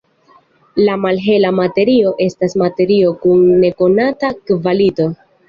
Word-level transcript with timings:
La 0.87 0.95
malhela 1.01 1.51
materio 1.57 2.13
estas 2.29 2.57
materio 2.63 3.13
kun 3.27 3.45
nekonata 3.67 4.33
kvalito. 4.51 5.09